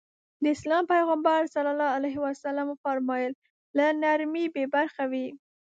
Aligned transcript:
د 0.43 0.45
اسلام 0.55 0.83
پيغمبر 0.93 1.39
ص 1.53 2.45
وفرمايل 2.71 3.31
له 3.77 3.85
نرمي 4.03 4.45
بې 4.53 4.63
برخې 4.75 5.05
وي. 5.11 5.27